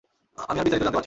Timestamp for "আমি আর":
0.49-0.63